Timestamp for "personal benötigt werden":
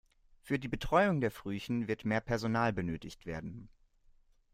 2.21-3.69